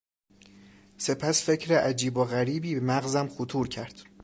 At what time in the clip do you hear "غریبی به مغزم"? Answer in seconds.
2.25-3.27